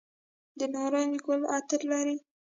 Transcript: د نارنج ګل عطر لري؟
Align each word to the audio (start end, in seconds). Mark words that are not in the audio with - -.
د 0.59 0.61
نارنج 0.73 1.13
ګل 1.25 1.41
عطر 1.55 1.81
لري؟ 1.91 2.17